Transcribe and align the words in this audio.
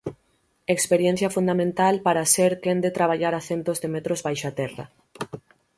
Experiencia 0.75 1.29
fundamental 1.35 1.95
para 2.05 2.29
ser 2.35 2.51
quen 2.63 2.77
de 2.83 2.95
traballar 2.97 3.33
a 3.35 3.41
centos 3.49 3.77
de 3.83 3.91
metros 3.95 4.23
baixo 4.25 4.45
a 4.49 4.55
terra. 4.61 4.85